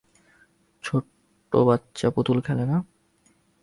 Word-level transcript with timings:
ছোট 0.83 1.05
বাচ্চা 1.51 2.07
পুতুল 2.09 2.37
খেলে 2.41 2.65
না? 2.65 2.77